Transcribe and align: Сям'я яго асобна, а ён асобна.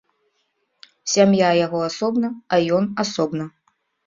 Сям'я 1.15 1.49
яго 1.65 1.79
асобна, 1.89 2.33
а 2.55 2.61
ён 2.79 2.83
асобна. 3.05 3.45